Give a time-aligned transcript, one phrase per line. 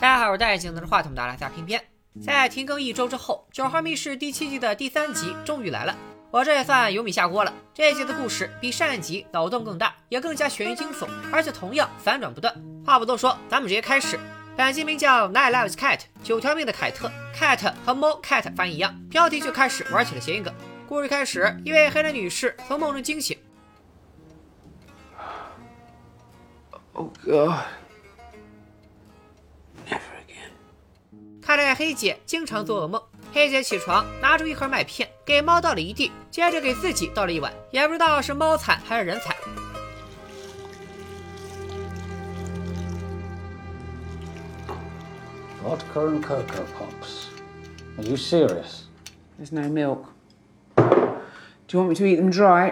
[0.00, 1.82] 大家好，我是戴眼镜拿着话筒的阿拉加偏偏。
[2.22, 5.96] 在停更一周之后，《九号密室》第七季的第三集终于来了，
[6.30, 7.52] 我这也算有米下锅了。
[7.74, 12.54] 这一集的故事比上一集脑洞更大，也更加悬疑惊悚，而且同样反转不断。
[12.86, 14.16] 话不多说，咱们直接开始。
[14.56, 17.10] 本集名叫《Nine Lives Cat》，九条命的凯特。
[17.34, 20.54] Cat 和猫 Cat 翻译一样，标题就开始玩起了谐音梗。
[20.88, 23.36] 故事开始，一位黑人女士从梦中惊醒。
[26.92, 27.54] Oh God.
[31.48, 33.02] 看来黑姐经常做噩梦。
[33.32, 39.34] 黑姐起床，拿出一盒麦片，给猫倒了一地，接着给自己倒了一碗，也不知道是猫惨还是人惨。
[45.64, 47.28] Vodka and Cocoa Pops.
[47.96, 48.82] Are you serious?
[49.40, 50.04] There's no milk.
[50.76, 52.70] Do you want me to eat them dry?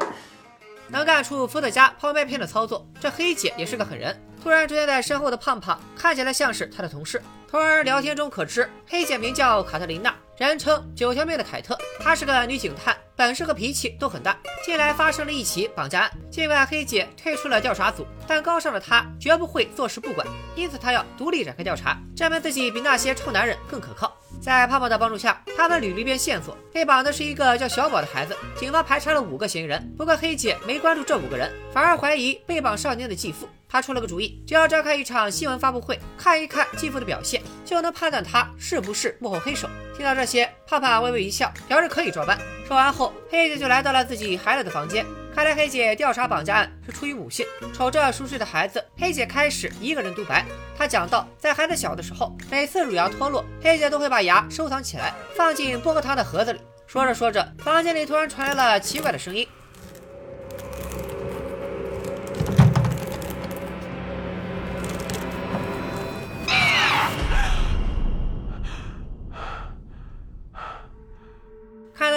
[0.89, 4.15] 能干出伏特加泡麦片的操作，这黑姐也是个狠人。
[4.43, 7.23] 突然出现在身后的胖胖，看起来像是他的同事。
[7.49, 11.79] 从而聊天中可知，黑姐名叫卡特琳娜，人称九条命的凯特。
[12.01, 14.37] 她是个女警探，本事和脾气都很大。
[14.65, 24.13] 近来发生了一起绑架案，尽管黑姐退出了调查组，但高尚的她绝不会坐视不管，因此她要独立展开调查，证明自己比那些臭男人更可靠。
[24.41, 28.37] 在胖胖的帮助下，他们捋了一遍线索，被绑的是一个叫小宝的孩子。
[28.57, 33.49] 警方排查了五个嫌疑人，不过黑姐没关注这五个人，反而怀疑被绑少年的继父。
[33.77, 39.69] 他出了个主意，只要召开一场新闻发布会，看一看继父的表现，就能判断他是不是幕后黑手。
[39.95, 42.39] 听到这些，胖胖微微一笑，表示可以照办。
[42.67, 45.05] 说完后，黑姐就来到了自己孩子的房间。
[45.35, 47.45] 看来黑姐调查绑架案是出于母性。
[47.75, 50.47] 瞅着熟睡的孩子，黑姐开始一个人独白。
[50.75, 56.61] 她讲到，在孩子小的时候，每次乳牙脱落，黑姐都会把牙收藏起来，放进薄荷糖的盒子里。
[56.87, 59.47] 说着说着，房间里突然传来了奇怪的声音。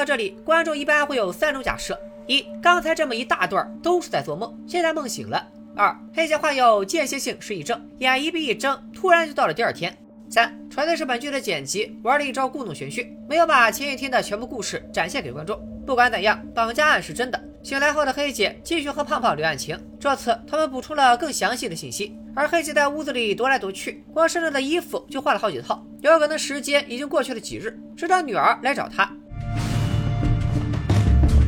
[0.09, 5.39] 这里，观众一般会有三种假设：一，刚才这么一大段都是在做梦，现在梦醒了；
[5.75, 9.92] 二，黑姐患有间歇性失忆症，眼一闭一睁，突然就到了第二天；
[10.27, 15.55] 三，纯粹是本剧的剪辑玩了一招故弄玄虚，没有把前一天的全部故事展现给观众。
[15.86, 17.39] 不管怎样，绑架案是真的。
[17.61, 22.17] 醒来后的黑姐继续和胖胖聊案情，这次他们补充了更详细的信息。
[22.36, 29.08] 而黑姐在屋子里踱来踱去，光身上的衣服就换了好几套，有可能时间已经过去了几日，直到女儿来找她。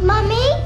[0.01, 0.57] Mummy?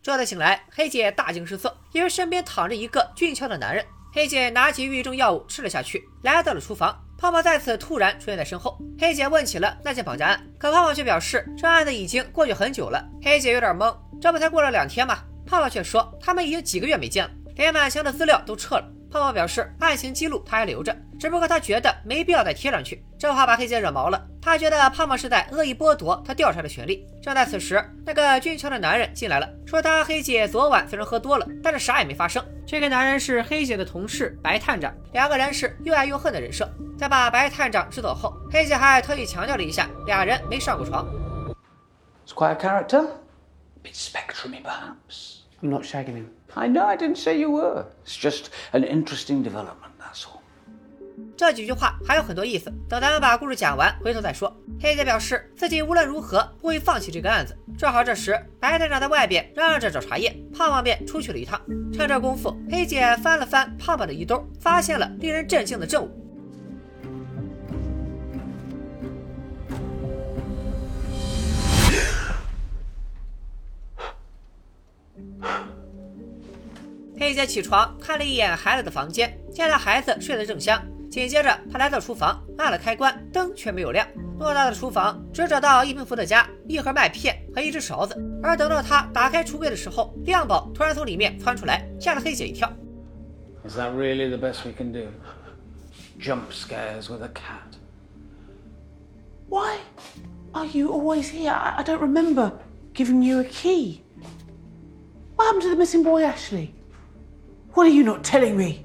[0.00, 3.84] 这才醒来，黑姐大惊失色，因为身边躺着一个俊俏的男人。
[4.12, 6.96] 黑姐拿起抑郁症药物吃了下去，来到了厨房。
[7.18, 13.04] 胖胖再次突然出现在身后，黑姐问起了那件绑架案，可胖胖却表示这案子已经过去很久了。
[13.20, 15.18] 黑姐有点懵，这不才过了两天吗？
[15.44, 18.88] 胖胖却说他们已经几个月没见了，连满墙的资料都撤了。
[19.10, 23.02] 胖胖表示案情记录他还留着，只不过他觉得没必要再贴上去。
[23.18, 27.02] 这话把黑姐惹毛了，他觉得胖胖是在恶意剥夺他调查的权利。
[27.22, 32.44] 正在此时，那个俊俏的男人进来了，说他黑姐昨晚虽然喝多了，但是啥也没发生。
[32.66, 36.70] 这个男人是黑姐的同事白探长，两个人是又爱又恨的人设。
[36.98, 41.08] 在把白探长支走后，黑姐还特意强调了一下，俩人没上过床。
[42.26, 43.06] It's quite a character.
[43.82, 45.38] Bit spectrumy, perhaps.
[45.62, 46.26] I'm not shagging him.
[46.52, 47.86] I know I didn't say you were.
[48.04, 49.83] It's just an interesting development.
[51.36, 54.56] 这几句话还有很多意思，等咱们把故事讲完，回头再说。
[54.80, 57.56] 黑姐表示自己无论如何不会放弃这个案子。
[57.76, 61.60] 正好这时，白探长在外边嚷嚷着找茶叶，胖胖便出去了一趟。
[61.92, 66.20] 趁这功夫，黑姐翻了翻胖胖的衣兜，发现了令人震惊的证物。
[77.18, 80.80] 黑姐起床看了一眼孩子的房间，见到孩子睡得正香。
[81.14, 84.04] 紧接着，他来到厨房，按了开关，灯却没有亮。
[84.36, 88.20] 偌大的厨房只找到一瓶伏特加、一盒麦片和一只勺子。
[88.42, 92.68] 而等到他打开橱柜的时候，亮宝突然从里面窜出来，吓了黑姐一跳。
[93.64, 95.06] Is that really the best we can do?
[96.18, 97.78] Jump scares with a cat.
[99.48, 99.76] Why
[100.50, 101.52] are you always here?
[101.52, 102.50] I, I don't remember
[102.92, 104.00] giving you a key.
[105.36, 106.74] What happened to the missing boy, Ashley?
[107.74, 108.84] What are you not telling me?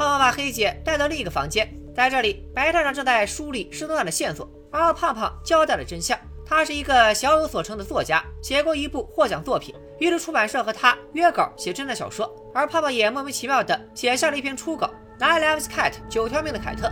[0.00, 6.18] 胖胖把黑姐带到另一个房间，在这里，白探长正在梳理失踪案的线索，而胖胖交代了真相。
[6.46, 14.90] 他是一个小有所成的作家，写过一部获奖作品，于是出版社和他约稿写侦探小说，而胖胖也莫名其妙的写下了一篇初稿
[15.22, 16.90] 《Nine Lives Cat》九条命的凯特。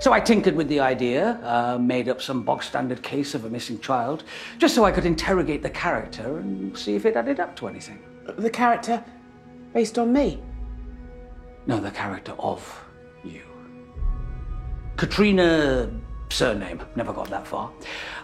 [0.00, 3.50] So I tinkered with the idea, uh, made up some bog standard case of a
[3.50, 4.20] missing child,
[4.58, 7.98] just so I could interrogate the character and see if it added up to anything.
[8.38, 9.02] The character
[9.74, 10.38] Based on me?
[11.67, 12.61] No, the character of
[13.23, 13.41] you.
[14.97, 15.89] Katrina,
[16.29, 17.71] surname, never got that far.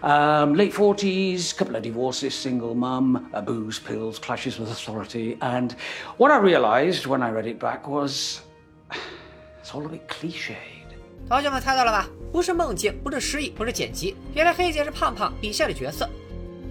[0.03, 5.38] Um, late 40s, couple of divorces, single mum, uh, booze, pills, clashes with authority.
[5.41, 5.75] And
[6.17, 8.41] what I realized when I read it back was
[9.61, 10.56] it's all a bit cliched.
[11.27, 12.09] 同学们猜到了吧？
[12.31, 16.09] 不是梦境，不是失忆，不是剪辑，原来黑姐是胖胖笔下的角色。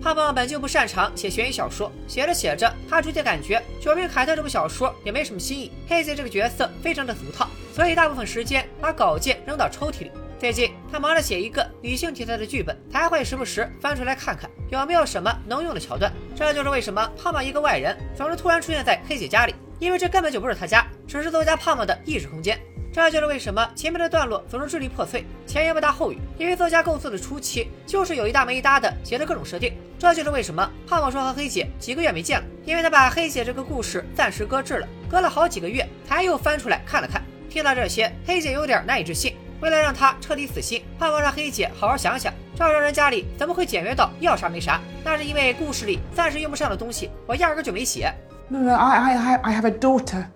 [0.03, 10.11] 胖胖本就不擅长写悬疑小说，写着写着，他逐渐感觉《九命凯特》这部小说也没什么新意，黑姐这个角色非常的俗套，所以大部分时间把稿件扔到抽屉里。
[10.37, 16.11] 最近他忙着写一个女性题材的剧本，才会时不时翻出来看看有没有什么能用的桥段。
[16.35, 22.59] 这就是为什么胖胖一个外人总是突然出现在黑姐家里，因为这根本就不是他家，只是作家胖胖的意识空间。
[22.93, 29.73] 这就是为什么前面的段落总是支离破碎，前言不搭后语，因为作家构思的初期就是有一搭没一搭的写的各种设定。
[29.97, 37.19] 这就是为什么胖胖说和黑姐几个月没见了，因为他把黑姐这个故事暂时搁置了，隔了好几个月才又翻出来看了看。
[37.49, 39.35] 听到这些，黑姐有点难以置信。
[39.59, 44.79] 为了让他彻底死心，胖胖让黑姐好好想想，赵让人家里怎么会简约到要啥没啥？
[45.03, 48.13] 那是因为故事里暂时用不上的东西，我压根就没写。
[48.49, 50.27] No, no, I, I, I have a daughter.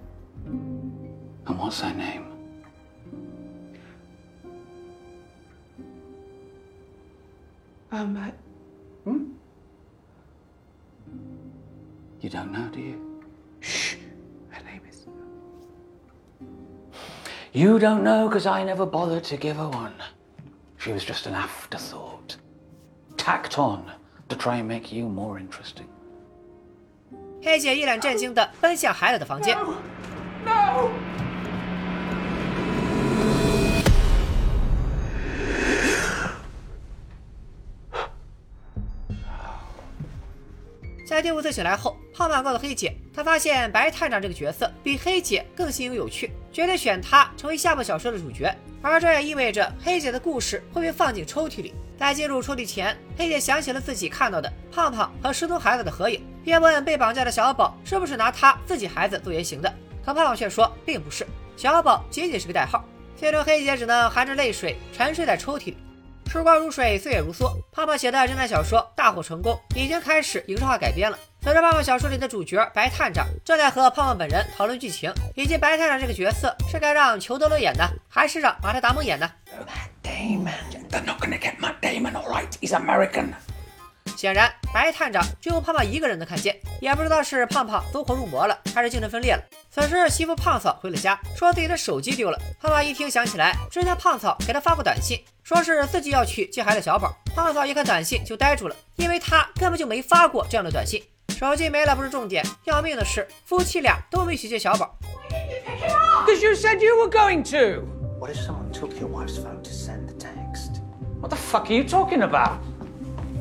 [1.46, 2.27] And what's her name?
[7.91, 8.31] Um, uh,
[12.21, 13.21] You don't know, do you?
[13.61, 13.97] shh.
[14.51, 15.07] Her name is.
[17.53, 19.95] You don't know because I never bothered to give her one.
[20.79, 22.37] She was just an afterthought.
[23.17, 23.91] Tacked on
[24.29, 25.89] to try and make you more interesting.
[27.45, 29.57] 黑姐一脸震惊地奔向孩子的房间。
[29.57, 29.75] No!
[41.18, 48.56] 在第五次醒来后，胖胖告诉黑姐，他发现白探长这个角色比黑姐更新颖有趣，决定选他成为下部小说的主角。
[48.84, 51.74] 而这也意味着黑姐的故事会被放进抽屉里。
[51.98, 59.74] 在进入抽屉前，黑姐想起了自己看到的胖胖和失踪孩子的合影，便问被绑架的小宝是不是拿他自己孩子做原型的。
[60.06, 61.26] 可胖胖却说并不是，
[61.56, 62.86] 小宝仅仅是个代号。
[63.16, 65.78] 最终，黑姐只能含着泪水沉睡在抽屉里。
[66.30, 67.52] 时光如水，岁月如梭。
[67.72, 71.18] 胖胖写的侦探小说大获成功，已经开始影视化改编了。
[71.42, 79.30] 随着胖胖小说里的主角白探长正在和胖胖本人讨论剧情，以及白探长这个角色是该让裘德勒演的，还是让马特·达蒙演呢
[80.04, 80.54] ？Damon.
[80.90, 82.50] They're not gonna get Matt Damon, all right?
[82.62, 83.34] He's American.
[84.18, 89.44] 显然，白探长只有胖胖一个人能看见，也不知道是胖胖走火入魔了，还是精神分裂了。
[89.70, 92.40] 此时，媳妇胖嫂回了家，说自己的手机丢了。
[92.60, 97.16] 胖胖一听，想起来之前胖嫂给他发过短信，说是自己要去接孩子小宝。
[97.36, 101.04] 胖嫂一看短信就呆住了，因为他根本就没发过这样的短信。
[101.38, 104.98] 手机没了不是重点，要命的是夫妻俩都没去接小宝。
[106.26, 107.84] Because you said you were going to!
[108.20, 110.82] What if someone took your wife's phone to send the text?
[111.22, 112.58] What the fuck are you talking about?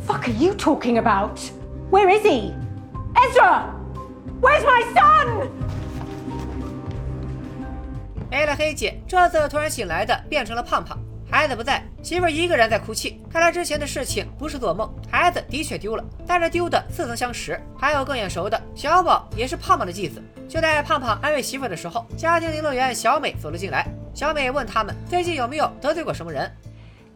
[0.06, 1.38] Fuck are you talking about?
[1.91, 2.55] Where is he?
[3.17, 3.75] Ezra!
[4.41, 5.49] Where's my son?
[8.31, 10.97] 没了黑姐，这次突然醒来的变成了胖胖。
[11.29, 13.20] 孩子不在，媳妇儿一个人在哭泣。
[13.29, 17.61] 看来之前的事情不是做梦，孩子的确丢了，但是丢的似曾相识。
[17.76, 20.23] 还有更眼熟的，小宝也是胖胖的继子。
[20.49, 23.88] 就在胖胖安慰媳妇的时候，家庭游乐园小美走了进来。
[24.14, 26.49] 小美问他们最近有没有得罪过什么人。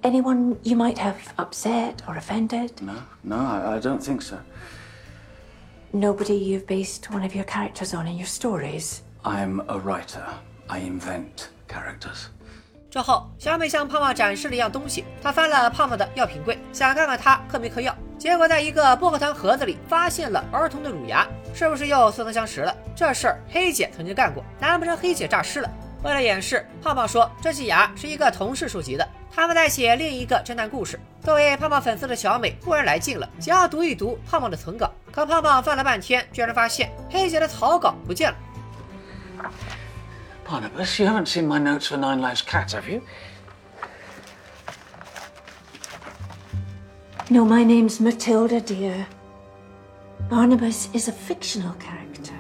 [0.03, 2.71] Anyone you might have upset or offended?
[2.81, 4.37] No, no, I, I don't think so.
[5.93, 9.03] Nobody you've based one of your characters on in your stories?
[9.25, 10.25] I'm a writer.
[10.69, 12.29] I invent characters.
[12.91, 17.95] 之后，小美向胖胖展示了一样东西，她翻了胖胖的药品柜，想看看他嗑没嗑药。
[18.19, 22.75] 结果在一个薄荷糖盒子里发现了儿童的乳牙，是不是又似曾相识了？
[22.97, 25.71] 这事儿黑姐曾经干过，难不成黑姐诈尸了？
[26.03, 30.99] 为了掩饰，胖胖说这些牙是一个同事收集的，他们在写另一个侦探故事。
[31.23, 34.91] 作为胖胖粉丝的小美忽然来劲了，想要读一读胖胖的存稿。
[35.13, 38.37] 可胖胖翻了半天，居然发现黑姐的草稿不见了。
[40.49, 43.03] Barnabas, you haven't seen my notes for Nine Lives Cat, have you?
[47.29, 49.07] No, my name's Matilda, dear.
[50.29, 52.33] Barnabas is a fictional character.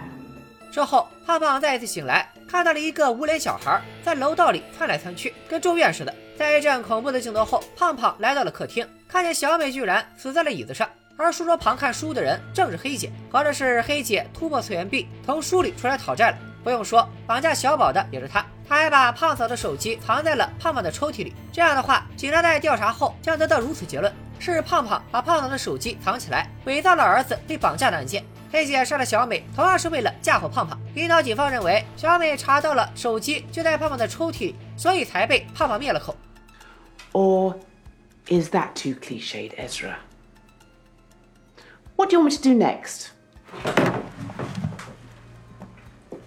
[0.72, 6.12] 之后，胖胖再一次醒来，看到了一个无脸小孩在楼道里窜来窜去，跟咒怨似的。
[6.37, 16.38] 在一阵恐怖的镜头后，胖胖来到了客厅，看见小美居然死在了椅子上，而书桌旁看书的人正是黑姐，合着是黑姐突破次元壁，从书里出来讨债了。
[16.64, 18.45] 不用说，绑架小宝的也是他。
[18.69, 21.33] 他还把胖嫂的手机藏在了胖胖的抽屉里。
[21.52, 28.25] 这样的话，警察在调查后将得到如此结论：是胖胖把胖嫂的手机藏起来，伪造了儿子被绑架的案件。
[28.52, 30.78] 黑姐杀了小美，同样是为了嫁祸胖胖。
[30.95, 36.16] 领导警方认为，小美查到了手机就在胖胖的抽屉里，所以才被胖胖灭了口。
[37.12, 37.57] Or
[38.26, 39.99] is that too cliched, Ezra?
[41.97, 43.11] What do you want me to do next?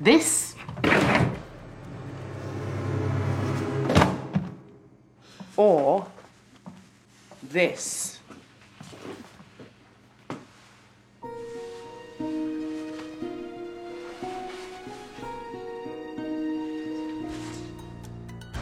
[0.02, 0.56] This?
[5.56, 6.06] Or
[7.52, 8.20] this?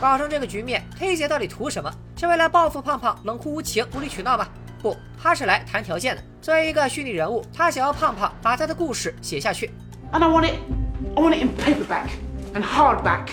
[0.01, 1.93] 搞成这个局面，黑姐到底图什么？
[2.17, 4.47] 是为了报复胖胖冷酷无情、无理取闹吗？
[4.81, 6.23] 不，她是来谈条件的。
[6.41, 9.69] 作为一个虚拟人物，她想要胖胖把她的故事写下去。
[10.11, 10.55] And I want it
[11.15, 12.07] I want it in paperback
[12.55, 13.27] and hardback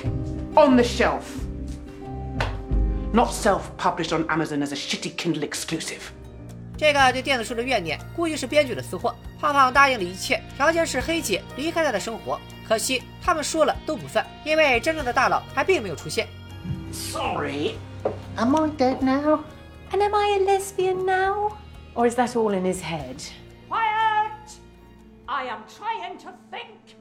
[0.54, 1.22] on the shelf.
[3.14, 6.02] Not self-published on Amazon as a shitty Kindle exclusive.
[6.76, 9.16] 这个对电子书的怨念，估计是编剧的私货。
[9.40, 12.38] 胖胖答应了一切，条件是黑姐离开他的生活。
[12.68, 16.28] 可惜他们说了都不算，因为真正的大佬还并没有出现。
[16.91, 17.77] Sorry.
[18.37, 19.43] Am I dead now?
[19.91, 21.57] And am I a lesbian now?
[21.95, 23.23] Or is that all in his head?
[23.69, 24.59] Quiet!
[25.27, 26.97] I am trying to think.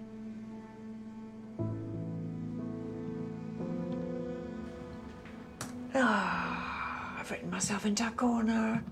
[5.94, 8.82] I've written myself into a corner.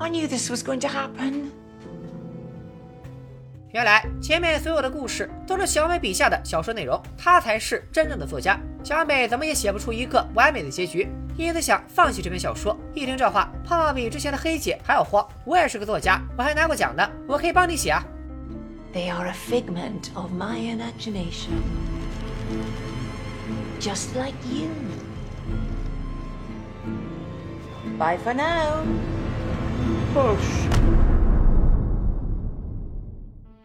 [0.00, 1.52] I knew this was going to happen.
[3.70, 8.58] 原来前面所有的故事都是小美笔下的小说内容，她才是真正的作家。
[8.83, 12.77] 小美怎么也写不出一个完美的结局，因此想放弃这篇小说。
[12.93, 15.25] 一听这话，胖胖比之前的黑姐还要慌。
[15.45, 18.03] 我也是个作家，我还拿过奖呢，我可以帮你写啊。
[18.93, 21.61] They are a figment of my imagination.
[23.79, 24.67] Just like you.
[27.97, 28.83] Bye for now.
[30.15, 30.67] 哦，sh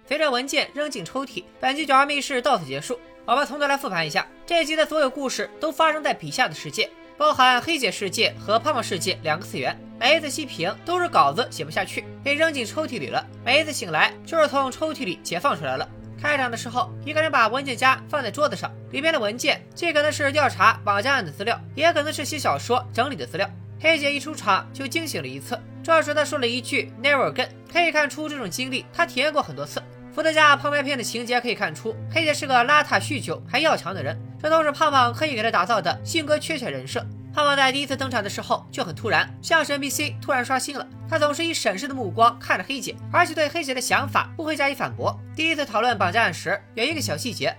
[0.07, 2.99] 随着文件扔进抽屉，本期《九号密室》到此结束。
[3.29, 9.79] 我们从头来复盘一下这一集的所有故事，都发生在笔下的世界，包含黑姐世界和胖胖世界两个次元。
[10.01, 15.87] 每一次熄屏都是稿子写不下去，被扔进抽屉里了；每一次醒来就是从抽屉里解放出来了。
[16.19, 23.47] 开场的时候，一个人把文件夹放在桌子上，里边的文件既可能是调查绑架案的资料，也可能是写小说整理的资料。
[23.79, 29.83] 黑姐一出场就惊醒了一次，这时她说了一句 “never again”，可以看出这种经历她体验过很多次。
[30.13, 37.05] 伏特加泡麦片的情节可以看出，黑姐是个邋遢、酗酒还要强的人，这都是胖胖刻意给她打造的性格缺陷人设。
[37.33, 40.85] 胖胖在第一次登场的时候就很突然，像是 NPC 突然刷新了。
[41.09, 45.17] 他总是以审视的目光看着黑姐，而且对黑姐的想法不会加以反驳。
[45.37, 47.55] 第一次讨论绑架案时，有一个小细节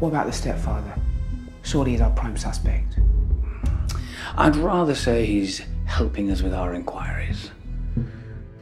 [0.00, 0.94] ，What about the stepfather?
[1.62, 2.96] Surely he's our prime suspect.
[4.36, 7.50] I'd rather say he's helping us with our inquiries.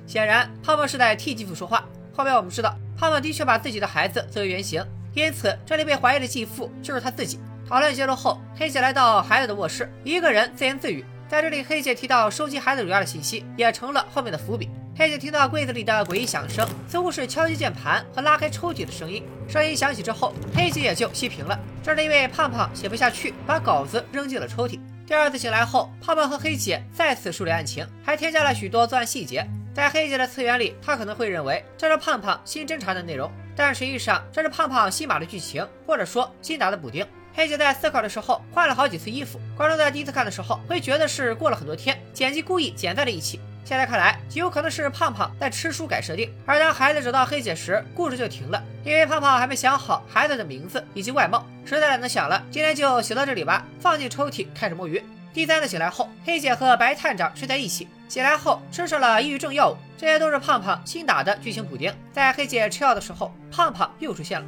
[0.07, 1.85] 显然胖胖是在替继父说话。
[2.13, 7.39] 后面我们知道，胖胖的确把自己的孩子作为原型，因此这里被怀疑的继父就是他自己。
[7.69, 11.05] 讨论结束后，黑姐来到孩子的卧室，一个人自言自语。
[11.29, 14.69] 在这里，黑姐提到收集孩子乳牙的信息，也成了后面的伏笔。
[14.97, 19.23] 黑姐听到柜子里的诡异响声，似乎是敲击键盘和拉开抽屉的声音。
[19.49, 21.57] 声音响起之后，黑姐也就熄屏了。
[21.85, 24.81] 这是因为胖胖写不下去，把稿子扔进了抽屉。
[25.07, 29.47] 第二次醒来后，胖胖和黑姐再次梳理案情，还添加了许多作案细节。
[29.79, 37.07] 在黑姐的次元里，她可能会认为这是胖胖新侦查的内容，但实际上这是胖胖新码的剧情，或者说新打的补丁。
[37.33, 43.39] 黑姐在思考的时候换了好几次衣服，观众在第一次看的时候会觉得是过了很多天，剪辑故意剪在了一起。
[43.65, 52.45] 现在看来，极有可能是胖胖在吃书改设定，而当孩子找到黑姐时，故事就停了，因为胖胖还没想好孩子的名字以及外貌，实在懒得想了。
[52.51, 55.01] 今天就写到这里吧，放进抽屉开始摸鱼。
[55.33, 57.87] 第三次醒来后，黑姐和白探长睡在一起。
[58.09, 61.95] 醒来后吃上了抑郁症药物，这些都是胖胖新打的剧情补丁。
[62.11, 64.47] 在黑姐吃药的时候，胖胖又出现了。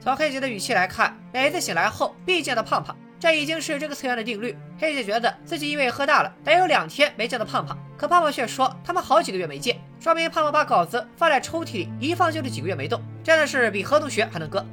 [0.00, 4.56] 从黑姐的语气来看，每次醒来后必见到胖胖，这已经是这个次元的定律。
[4.78, 14.64] 黑姐觉得自己因为喝大了，得有两天没见到胖胖，可胖胖却说他们好几个月没见，说明胖胖把稿子放在抽屉里，一放就是几个月没动，真的是比何同学还能割。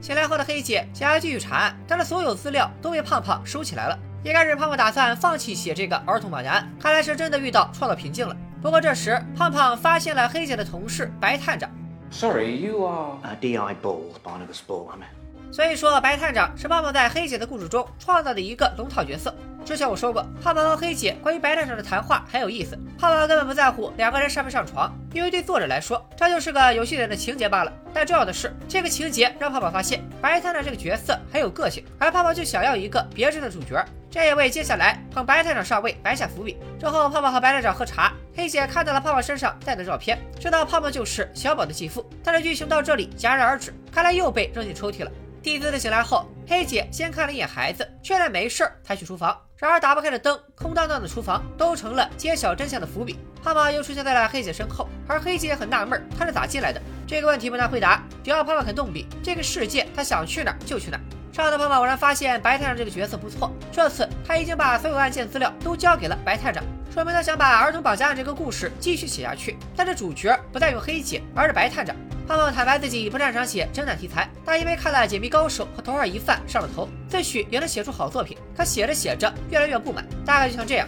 [0.00, 3.98] 醒来后的黑姐想要继续查案，但是所有资料都被胖胖收起来了。
[4.26, 8.36] 一开始胖胖打算放弃写这个儿童绑架案，看来是真的遇到创造瓶颈了。
[8.60, 11.70] 不过这时胖胖发现了黑姐的同事白探长
[12.10, 13.18] ，Sorry, you are.
[13.22, 13.76] Uh, D.I.
[13.80, 19.32] Ball, Barnabas Ball, I'm 所以说白探长是胖胖在黑姐的故事中创造的一个龙套角色。
[19.66, 22.78] 之前我说过，胖胖和黑姐关于白探长的谈话很有意思。
[22.96, 27.72] 胖胖根本不在乎两个人上没上床，因为对作者来说，这就是个有趣点的情节罢了。
[27.92, 33.84] 但重要的是，这个情节让胖胖发现白探长这个角色很有个性，而胖胖就想要一个别致的主角。
[34.08, 36.56] 这也为接下来捧白探长上位埋下伏笔。
[36.78, 42.08] 之后，胖胖和白探长喝茶，黑姐看到了胖胖身上带的照片，知道胖胖就是小宝的继父。
[42.22, 45.10] 但是剧情到这里戛然而止，看来又被扔进抽屉了。
[45.42, 49.36] 第一次醒来后，黑姐先看了一眼孩子，确认没事儿，才去厨房。
[49.58, 53.18] 然而打不开的灯，空荡荡的厨房都成了揭晓真相的伏笔。
[53.42, 56.82] 胖胖又出现在了黑姐身后，而黑姐也很纳闷，他是咋进来的？
[57.06, 61.00] 这个问题不难回答，只要胖胖肯动笔，这个世界他想去哪儿就去哪儿。
[61.32, 69.56] 上次胖胖偶然发现白探长这个角色不错，这次他已经把所有案件资料都交给了白探长，说明他想把儿童绑架案这个故事继续写下去。
[69.74, 71.96] 但是主角不再用黑姐，而是白探长。
[72.26, 78.37] 胖胖坦白自己不擅长写侦探题材，但因为看了《解密高手》和《头号疑犯》上了头，自诩也能写出好作品。
[78.55, 80.87] 可写着写着越来越不满，大概就像这样。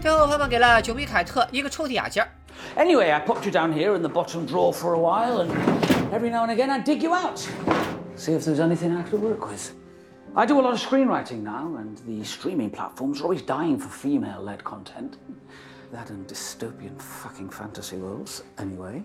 [0.00, 2.26] 最后，胖胖给了九米凯特一个抽屉雅间。
[2.76, 5.50] Anyway, I popped you down here in the bottom drawer for a while, and
[6.12, 7.38] every now and again I dig you out,
[8.16, 9.72] see if there's anything I could work with.
[10.34, 13.88] I do a lot of screenwriting now, and the streaming platforms are always dying for
[13.88, 15.18] female-led content.
[15.92, 19.02] That and dystopian fucking fantasy worlds, anyway.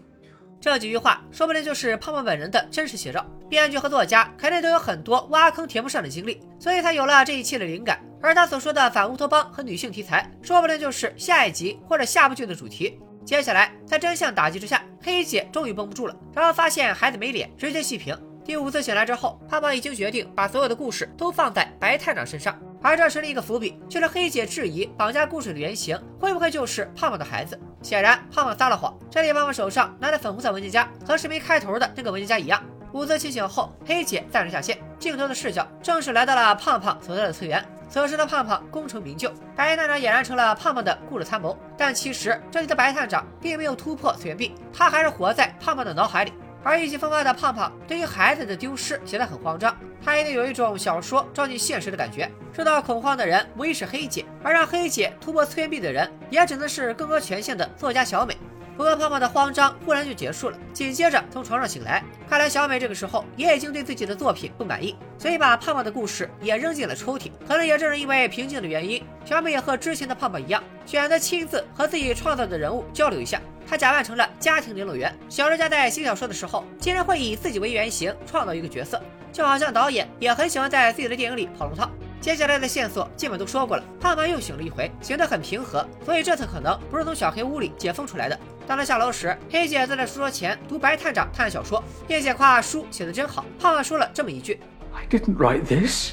[0.61, 3.25] 这几句话说不定就是胖胖本人的真实写照。
[3.49, 7.99] 编剧和作家肯定都有很多挖坑填不上的经历，所以才有了这一期的灵感。
[8.21, 13.01] 而他所说的反乌托邦和女性题材，说不定就是下一集或者下部剧的主题。
[13.25, 18.17] 接下来，在真相打击之下，黑姐终于绷不住了，然后发现孩子没脸，直接细评。
[18.45, 27.59] 第五次醒来之后，胖胖已经决定把所有的故事都放在白探长身上，而这是另一个伏笔，就是黑姐质疑绑架故事的原型会不会就是胖胖的孩子。
[27.83, 28.97] 显然，胖胖撒了谎。
[29.11, 32.63] 这里胖胖手上拿的粉红色文件夹和视频开头的那个文件夹一样。
[32.93, 37.65] 伍兹清醒后，黑姐暂时下线，镜头的视角正式来到了胖胖所在的次元。
[37.91, 41.59] 此时的胖胖功成名就，白探长俨然成了胖胖的故事参谋。
[41.77, 46.33] 但其实这里的白探长并没有突破次元壁，他还是活在胖胖的脑海里。
[46.63, 49.75] 而意气风发的胖胖对于孩子的丢失显得很慌张，
[50.05, 52.31] 他一定有一种小说照进现实的感觉。
[52.53, 58.37] 受到恐慌的人无疑是黑姐，而让黑姐突破催眠壁的人也只能是更高权限的作家小美。
[58.79, 62.01] 不过胖胖的慌张忽然就结束了，紧接着从床上醒来。
[62.31, 67.33] 看来小美这个时候也已经对自己的作品不满意，所以把胖胖的故事也扔进了抽屉。
[67.45, 73.41] 可能也正是因为平静的原因，小美也和之前的胖胖一样，选择亲自和自己创造的人物交流一下。
[73.69, 75.13] 她假扮成了家庭联络员。
[75.29, 81.91] 小说家在写小说的时候，竟然会以自己为原型创造一个角色，就好像导演也很喜欢在自己的电影里跑龙套。
[82.21, 88.39] 接下来的线索基本都说过了，胖胖又醒了一回，醒得很平和，所以这次可能不是从小黑屋里解封出来的。
[88.69, 93.43] 当他下楼时，黑姐坐在书桌前读白探长探案小说，并且夸书写的真好。
[93.59, 94.61] 胖胖说了这么一句
[94.93, 96.13] ：“I didn't write this.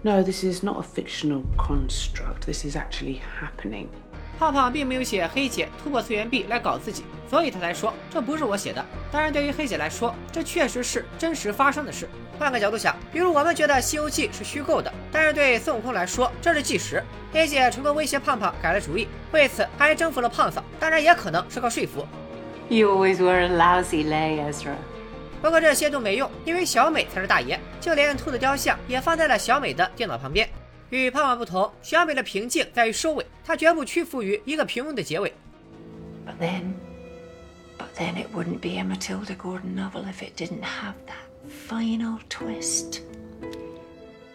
[0.00, 2.46] No, this is not a fictional construct.
[2.46, 3.88] This is actually happening.”
[4.40, 8.82] 胖胖并没有写黑姐突破次元壁来搞自己，所以他才说这不是我写的。
[9.12, 12.08] 当然，对于黑姐来说，这确实是真实发生的事。
[12.38, 17.04] 换个角度想，比如我们觉得《西游记》是虚构的，但是对孙悟空来说这是纪实。
[17.34, 22.08] 黑姐成功威胁胖胖改了主意，为此还征服了胖嫂，当然也可能是靠说服。
[22.70, 24.72] You always were a lousy lay, Ezra.
[25.42, 30.48] 不过这些都没用，因为小美才是大爷，就连兔子雕像也放在了小美的电脑旁边。
[30.90, 35.32] 与胖胖不同，小美的平静在于收尾，她绝不屈服于一个平庸的结尾。
[36.26, 36.74] But then,
[37.78, 41.26] but then it wouldn't be a Matilda Gordon novel if it didn't have that
[41.68, 43.00] final twist.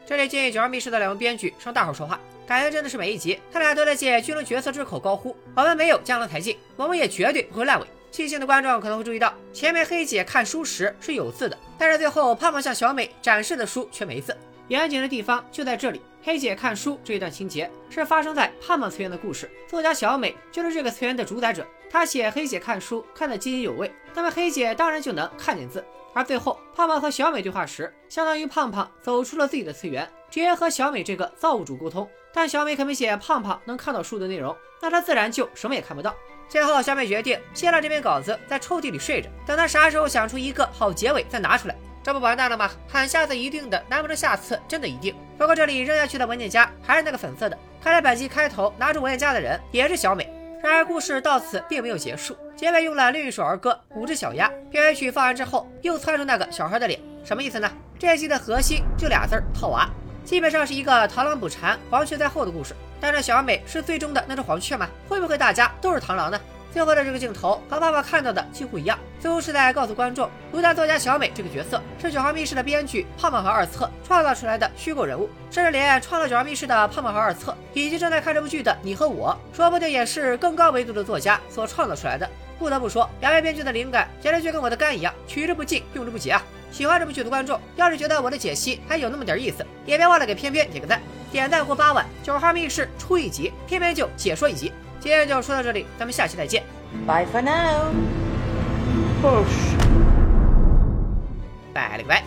[0.06, 14.38] 这里建议《九二密室》的两位编剧上大伙说话，感觉真的是每一集他俩都在借剧中角色之口高呼：“我们没有江郎才尽，我们也绝对不会烂尾。”细心的观众可能会注意到，前面黑姐看书时是有字的，但是最后胖胖向小美展示的书却没字。
[14.70, 16.02] 严谨的地方就在这里。
[16.26, 21.64] 黑姐看书这一段情节是发生在胖胖次元的故事，作家小美就是这个次元的主宰者。
[21.88, 25.86] 她写黑姐看书看得津津有味，那么黑姐当然就能看见字。
[26.16, 32.10] 而最后胖胖和小美对话时，相当于胖胖走出了自己的次元，直接和小美这个造物主沟通。
[32.34, 36.16] 但小美可没写胖胖能看到书的内容，那她自然就什么也看不到。
[36.50, 41.76] 最后小美决定卸了这篇稿子，在抽屉里睡着，等她啥时候想出一个好结尾再拿出来。
[42.02, 42.72] 这不完蛋了吗？
[42.88, 45.16] 喊下次一定的，难不成下次真的一定？
[45.38, 50.32] 不过这里扔下去的文件夹还是那个粉色的，看来本集开头拿出文件夹的人也是小美。
[50.64, 57.70] 然而故事到此并没有结束，结尾用了另一首儿歌《五只小鸭》，片尾曲放完之后又窜出那个小孩的脸，什么意思呢？
[58.00, 59.88] 这一集的核心就俩字儿：套娃。
[60.24, 62.74] 基本上是一个螳螂捕蝉，黄雀在后的故事。
[63.00, 64.90] 但这小美是最终的那只黄雀吗？
[65.08, 66.40] 会不会大家都是螳螂呢？
[66.76, 82.30] 最后的这个镜头和爸爸看到的几乎一样，似乎是在告诉观众，独家作家小美这个角色是《九号密室》的编剧胖胖和二册创造出来的虚构人物，甚至连创造《九号密室》的胖胖和二册，以及正在看这部剧的你和我，说不定也是更高维度的作家所创造出来的。
[82.60, 86.44] 不得不说，两位编剧的灵感简直就跟我的肝一样，取之不尽，用之不竭啊！
[86.74, 94.74] 喜欢这部剧的观众，要是觉得我的解析还有那么点意思，也别忘了给偏偏点个赞，点赞过八万，《九号密室》出一集，偏偏就解说一集。
[95.06, 96.64] 今天就说到这里，咱们下期再见
[97.06, 97.94] ，Bye for now.
[99.22, 99.78] Push.
[101.72, 102.24] 拜了个拜。